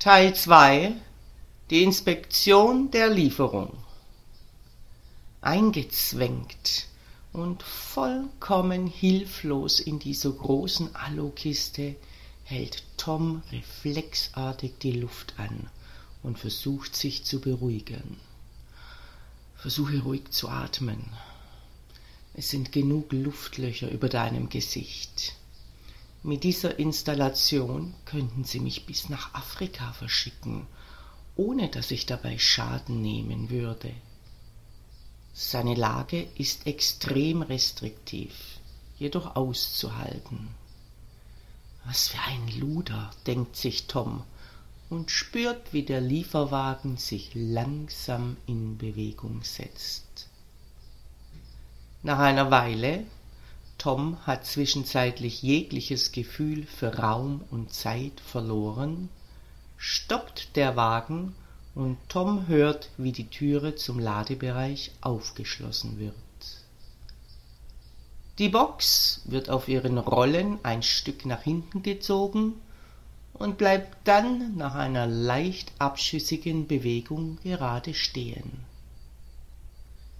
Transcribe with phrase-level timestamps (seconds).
[0.00, 0.94] Teil 2
[1.68, 3.76] Die Inspektion der Lieferung
[5.42, 6.86] Eingezwängt
[7.34, 11.96] und vollkommen hilflos in dieser großen Alukiste
[12.44, 15.68] hält Tom reflexartig die Luft an
[16.22, 18.16] und versucht sich zu beruhigen.
[19.54, 21.12] Versuche ruhig zu atmen.
[22.32, 25.34] Es sind genug Luftlöcher über deinem Gesicht.
[26.22, 30.66] Mit dieser Installation könnten Sie mich bis nach Afrika verschicken,
[31.34, 33.90] ohne dass ich dabei Schaden nehmen würde.
[35.32, 38.34] Seine Lage ist extrem restriktiv,
[38.98, 40.48] jedoch auszuhalten.
[41.86, 44.22] Was für ein Luder, denkt sich Tom
[44.90, 50.28] und spürt, wie der Lieferwagen sich langsam in Bewegung setzt.
[52.02, 53.06] Nach einer Weile
[53.80, 59.08] Tom hat zwischenzeitlich jegliches Gefühl für Raum und Zeit verloren,
[59.78, 61.34] stoppt der Wagen
[61.74, 66.12] und Tom hört, wie die Türe zum Ladebereich aufgeschlossen wird.
[68.38, 72.60] Die Box wird auf ihren Rollen ein Stück nach hinten gezogen
[73.32, 78.62] und bleibt dann nach einer leicht abschüssigen Bewegung gerade stehen.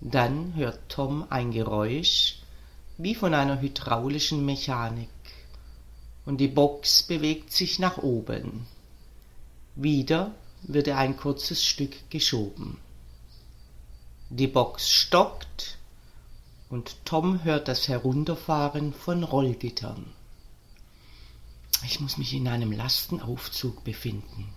[0.00, 2.40] Dann hört Tom ein Geräusch,
[2.96, 5.08] wie von einer hydraulischen Mechanik,
[6.24, 8.66] und die Box bewegt sich nach oben.
[9.74, 12.78] Wieder wird er ein kurzes Stück geschoben.
[14.30, 15.78] Die Box stockt
[16.70, 20.06] und Tom hört das Herunterfahren von Rollgittern.
[21.84, 24.48] Ich muss mich in einem Lastenaufzug befinden,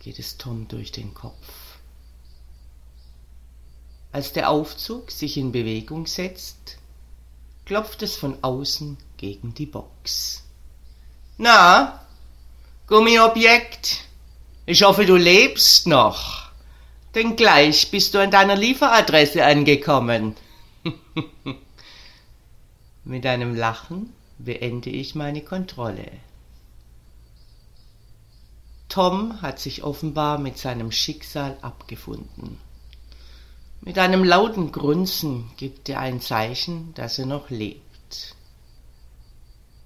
[0.00, 1.78] geht es Tom durch den Kopf.
[4.10, 6.79] Als der Aufzug sich in Bewegung setzt,
[7.70, 10.42] klopft es von außen gegen die Box.
[11.38, 12.04] Na,
[12.88, 14.06] Gummiobjekt,
[14.66, 16.50] ich hoffe, du lebst noch,
[17.14, 20.34] denn gleich bist du an deiner Lieferadresse angekommen.
[23.04, 26.10] Mit einem Lachen beende ich meine Kontrolle.
[28.88, 32.58] Tom hat sich offenbar mit seinem Schicksal abgefunden.
[33.82, 38.34] Mit einem lauten Grunzen gibt er ein Zeichen, dass er noch lebt.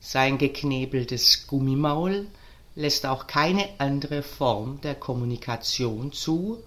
[0.01, 2.27] Sein geknebeltes Gummimaul
[2.75, 6.63] lässt auch keine andere Form der Kommunikation zu,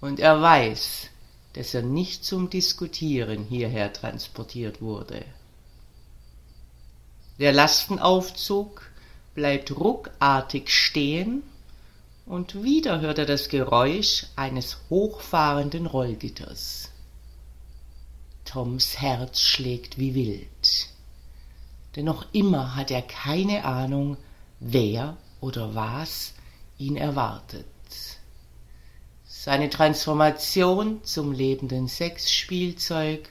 [0.00, 1.08] und er weiß,
[1.54, 5.24] dass er nicht zum Diskutieren hierher transportiert wurde.
[7.40, 8.88] Der Lastenaufzug
[9.34, 11.42] bleibt ruckartig stehen
[12.28, 16.90] und wieder hört er das Geräusch eines hochfahrenden Rollgitters.
[18.44, 20.88] Toms Herz schlägt wie wild.
[21.96, 24.18] Denn noch immer hat er keine Ahnung,
[24.60, 26.34] wer oder was
[26.76, 27.64] ihn erwartet.
[29.24, 33.30] Seine Transformation zum lebenden Sexspielzeug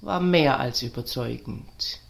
[0.00, 2.00] war mehr als überzeugend.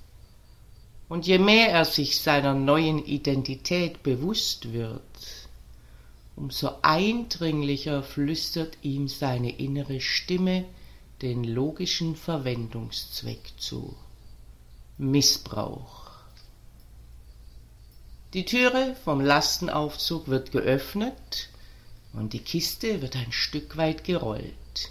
[1.10, 5.02] Und je mehr er sich seiner neuen Identität bewusst wird,
[6.42, 10.64] umso eindringlicher flüstert ihm seine innere Stimme
[11.20, 13.94] den logischen Verwendungszweck zu.
[14.98, 16.10] Missbrauch.
[18.34, 21.48] Die Türe vom Lastenaufzug wird geöffnet
[22.12, 24.90] und die Kiste wird ein Stück weit gerollt.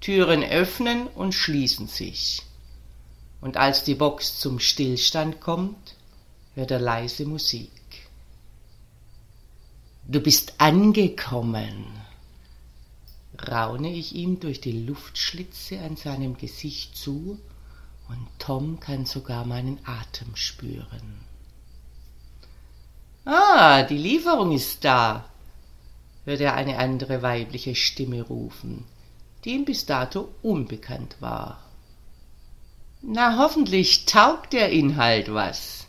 [0.00, 2.42] Türen öffnen und schließen sich.
[3.40, 5.94] Und als die Box zum Stillstand kommt,
[6.56, 7.70] hört er leise Musik.
[10.06, 11.86] Du bist angekommen,
[13.48, 17.40] raune ich ihm durch die Luftschlitze an seinem Gesicht zu,
[18.10, 21.20] und Tom kann sogar meinen Atem spüren.
[23.24, 25.24] Ah, die Lieferung ist da,
[26.26, 28.84] hört er eine andere weibliche Stimme rufen,
[29.44, 31.62] die ihm bis dato unbekannt war.
[33.00, 35.83] Na, hoffentlich taugt der Inhalt was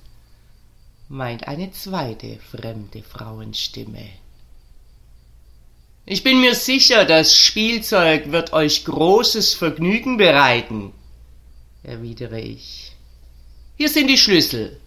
[1.08, 4.10] meint eine zweite fremde Frauenstimme.
[6.06, 10.94] Ich bin mir sicher, das Spielzeug wird euch großes Vergnügen bereiten,
[11.84, 12.92] erwidere ich.
[13.78, 14.80] Hier sind die Schlüssel.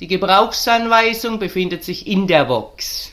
[0.00, 3.12] Die Gebrauchsanweisung befindet sich in der Box.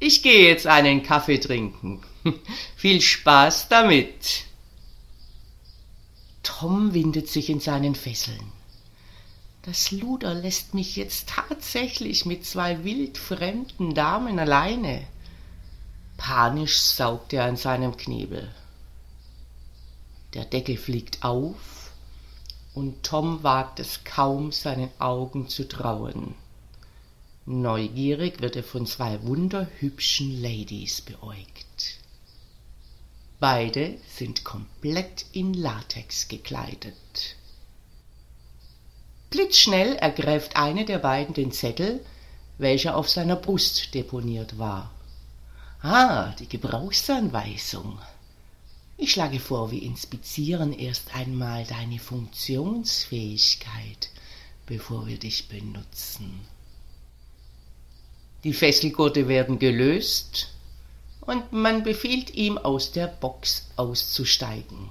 [0.00, 2.02] Ich gehe jetzt einen Kaffee trinken.
[2.76, 4.44] Viel Spaß damit.
[6.42, 8.52] Tom windet sich in seinen Fesseln.
[9.66, 15.06] Das Luder lässt mich jetzt tatsächlich mit zwei wildfremden Damen alleine.
[16.18, 18.54] Panisch saugt er an seinem Knebel.
[20.34, 21.90] Der Deckel fliegt auf,
[22.74, 26.34] und Tom wagt es kaum, seinen Augen zu trauen.
[27.46, 32.00] Neugierig wird er von zwei wunderhübschen Ladies beäugt.
[33.40, 37.36] Beide sind komplett in Latex gekleidet.
[39.34, 41.98] Blitzschnell ergreift eine der beiden den Zettel,
[42.56, 44.92] welcher auf seiner Brust deponiert war.
[45.82, 47.98] Ah, die Gebrauchsanweisung.
[48.96, 54.10] Ich schlage vor, wir inspizieren erst einmal deine Funktionsfähigkeit,
[54.66, 56.46] bevor wir dich benutzen.
[58.44, 60.54] Die Fesselgurte werden gelöst
[61.22, 64.90] und man befiehlt ihm, aus der Box auszusteigen.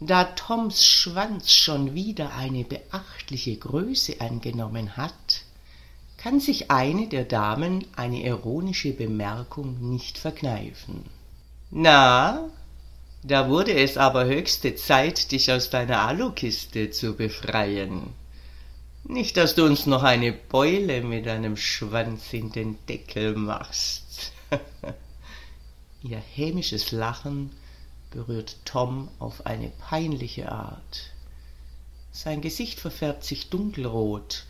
[0.00, 5.42] Da Toms Schwanz schon wieder eine beachtliche Größe angenommen hat,
[6.18, 11.04] kann sich eine der Damen eine ironische Bemerkung nicht verkneifen.
[11.70, 12.50] Na,
[13.22, 18.12] da wurde es aber höchste Zeit, dich aus deiner Alukiste zu befreien.
[19.04, 24.32] Nicht, dass du uns noch eine Beule mit deinem Schwanz in den Deckel machst.
[26.02, 27.50] Ihr hämisches Lachen
[28.16, 31.10] berührt Tom auf eine peinliche Art.
[32.12, 34.46] Sein Gesicht verfärbt sich dunkelrot,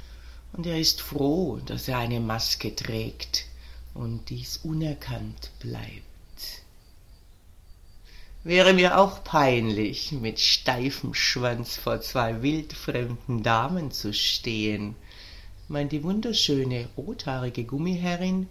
[0.52, 3.46] und er ist froh, dass er eine Maske trägt
[3.92, 6.04] und dies unerkannt bleibt.
[8.44, 14.94] Wäre mir auch peinlich, mit steifem Schwanz vor zwei wildfremden Damen zu stehen,
[15.66, 18.48] meint die wunderschöne rothaarige Gummiherrin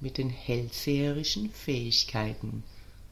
[0.00, 2.64] mit den hellseherischen Fähigkeiten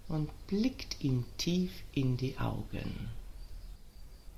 [0.08, 3.08] und blickt ihm tief in die Augen.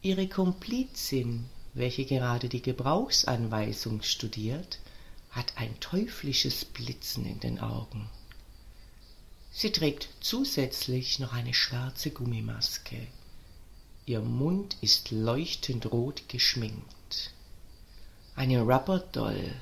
[0.02, 4.78] Ihre Komplizin, welche gerade die Gebrauchsanweisung studiert,
[5.30, 8.08] hat ein teuflisches Blitzen in den Augen.
[9.50, 13.06] Sie trägt zusätzlich noch eine schwarze Gummimaske.
[14.06, 17.32] Ihr Mund ist leuchtend rot geschminkt.
[18.34, 19.52] Eine Rubberdoll,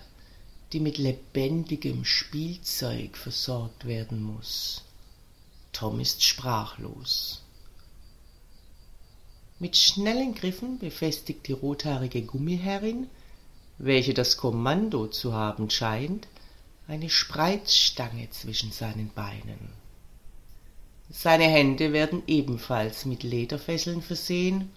[0.72, 4.82] die mit lebendigem Spielzeug versorgt werden muss.
[5.74, 7.42] Tom ist sprachlos.
[9.58, 13.08] Mit schnellen Griffen befestigt die rothaarige Gummiherrin,
[13.78, 16.28] welche das Kommando zu haben scheint,
[16.86, 19.70] eine Spreizstange zwischen seinen Beinen.
[21.10, 24.70] Seine Hände werden ebenfalls mit Lederfesseln versehen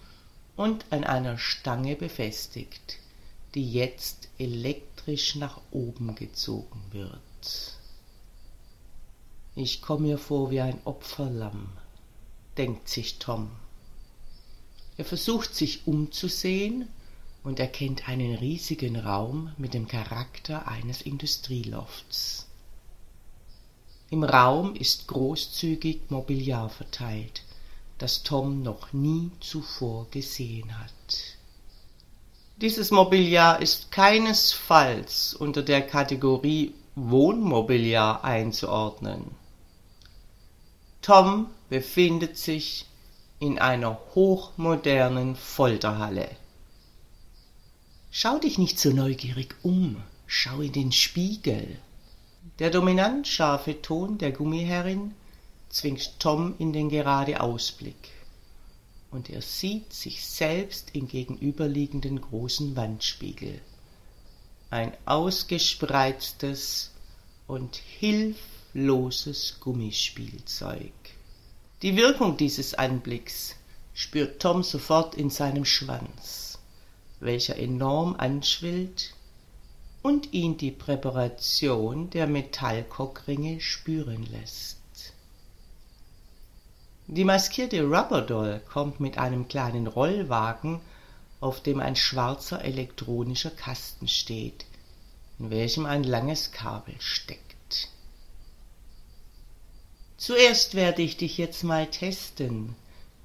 [0.56, 2.98] und an einer Stange befestigt,
[3.54, 7.77] die jetzt elektrisch nach oben gezogen wird.
[9.60, 11.66] Ich komme mir vor wie ein Opferlamm,
[12.56, 13.50] denkt sich Tom.
[14.96, 16.86] Er versucht sich umzusehen
[17.42, 22.46] und erkennt einen riesigen Raum mit dem Charakter eines Industrielofts.
[24.10, 27.42] Im Raum ist großzügig Mobiliar verteilt,
[27.98, 31.36] das Tom noch nie zuvor gesehen hat.
[32.58, 39.47] Dieses Mobiliar ist keinesfalls unter der Kategorie Wohnmobiliar einzuordnen.
[41.08, 42.84] Tom befindet sich
[43.40, 46.28] in einer hochmodernen Folterhalle.
[48.10, 51.78] Schau dich nicht so neugierig um, schau in den Spiegel.
[52.58, 55.14] Der dominant scharfe Ton der Gummiherrin
[55.70, 58.10] zwingt Tom in den Geradeausblick,
[59.10, 63.62] und er sieht sich selbst im gegenüberliegenden großen Wandspiegel.
[64.68, 66.90] Ein ausgespreiztes
[67.46, 67.76] und
[68.78, 70.92] hilfloses Gummispielzeug.
[71.82, 73.56] Die Wirkung dieses Anblicks
[73.92, 76.58] spürt Tom sofort in seinem Schwanz,
[77.18, 79.14] welcher enorm anschwillt
[80.02, 84.78] und ihn die Präparation der Metallkockringe spüren lässt.
[87.08, 90.80] Die maskierte Rubberdoll kommt mit einem kleinen Rollwagen,
[91.40, 94.66] auf dem ein schwarzer elektronischer Kasten steht,
[95.40, 97.47] in welchem ein langes Kabel steckt.
[100.18, 102.74] Zuerst werde ich dich jetzt mal testen,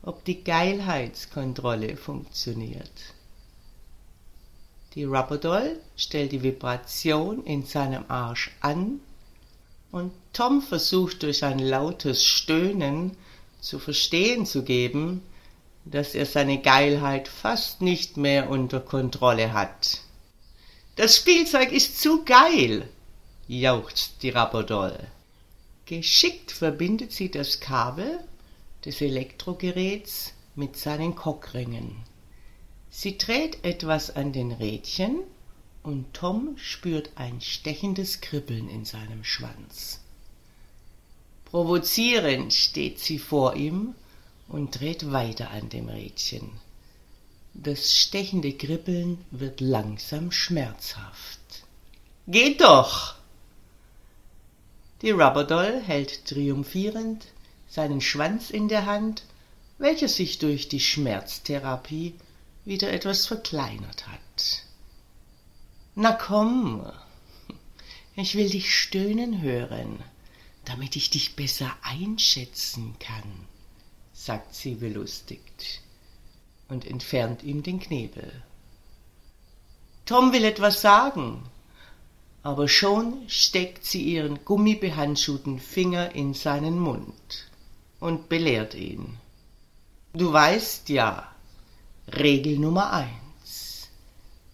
[0.03, 2.91] ob die Geilheitskontrolle funktioniert.
[4.93, 8.99] Die Rubberdoll stellt die Vibration in seinem Arsch an
[9.91, 13.17] und Tom versucht durch ein lautes Stöhnen
[13.59, 15.23] zu verstehen zu geben,
[15.85, 20.01] dass er seine Geilheit fast nicht mehr unter Kontrolle hat.
[20.95, 22.87] Das Spielzeug ist zu geil,
[23.47, 24.99] jauchzt die Rapperdoll.
[25.85, 28.19] Geschickt verbindet sie das Kabel
[28.85, 31.97] des Elektrogeräts mit seinen Cockringen.
[32.89, 35.19] Sie dreht etwas an den Rädchen
[35.81, 39.99] und Tom spürt ein stechendes Kribbeln in seinem Schwanz.
[41.45, 43.93] Provozierend steht sie vor ihm
[44.47, 46.49] und dreht weiter an dem Rädchen.
[47.53, 51.39] Das stechende Kribbeln wird langsam schmerzhaft.
[52.27, 53.15] Geht doch!
[55.03, 57.27] Die Rubberdoll hält triumphierend
[57.67, 59.25] seinen Schwanz in der Hand,
[59.77, 62.15] welcher sich durch die Schmerztherapie
[62.63, 64.63] wieder etwas verkleinert hat.
[65.95, 66.89] Na komm,
[68.15, 70.01] ich will dich stöhnen hören,
[70.63, 73.45] damit ich dich besser einschätzen kann,
[74.13, 75.81] sagt sie belustigt
[76.69, 78.31] und entfernt ihm den Knebel.
[80.05, 81.43] Tom will etwas sagen,
[82.43, 87.49] aber schon steckt sie ihren gummibehandschuhten Finger in seinen Mund
[88.01, 89.17] und belehrt ihn.
[90.13, 91.33] Du weißt ja,
[92.07, 93.89] Regel Nummer eins.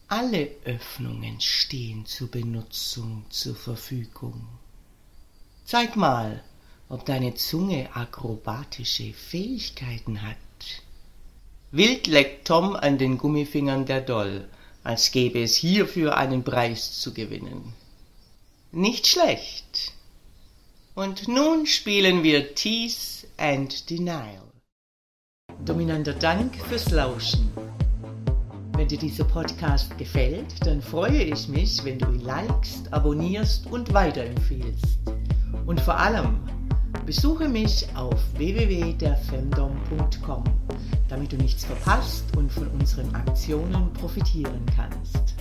[0.07, 4.47] Alle Öffnungen stehen zur Benutzung zur Verfügung.
[5.65, 6.43] Zeig mal,
[6.89, 10.37] ob deine Zunge akrobatische Fähigkeiten hat.
[11.71, 14.47] Wild leckt Tom an den Gummifingern der Doll,
[14.89, 17.73] als gäbe es hierfür einen Preis zu gewinnen.
[18.71, 19.93] Nicht schlecht.
[20.95, 24.41] Und nun spielen wir Tease and Denial.
[25.63, 27.51] Dominanter Dank fürs Lauschen.
[28.75, 33.93] Wenn dir dieser Podcast gefällt, dann freue ich mich, wenn du ihn likest, abonnierst und
[33.93, 34.97] weiterempfehlst.
[35.67, 36.39] Und vor allem,
[37.05, 40.43] besuche mich auf www.derfemdom.com,
[41.09, 45.35] damit du nichts verpasst und von unseren Aktionen profitieren kannst.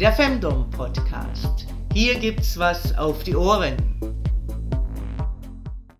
[0.00, 1.66] Der Femdom Podcast.
[1.92, 3.76] Hier gibt's was auf die Ohren.